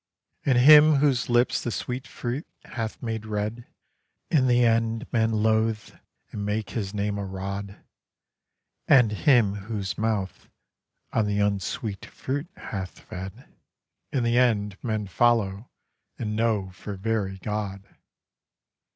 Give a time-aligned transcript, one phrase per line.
[0.43, 3.67] And him whose lips the sweet fruit hath made red
[4.31, 5.91] In the end men loathe
[6.31, 7.83] and make his name a rod;
[8.87, 10.49] And him whose mouth
[11.13, 13.47] on the unsweet fruit hath fed
[14.11, 15.69] In the end men follow
[16.17, 17.83] and know for very God.